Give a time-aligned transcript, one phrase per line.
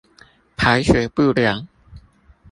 [0.57, 1.67] 排水不良